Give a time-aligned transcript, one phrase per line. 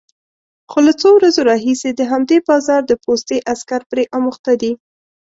[0.69, 4.71] خو له څو ورځو راهيسې د همدې بازار د پوستې عسکر پرې اموخته دي،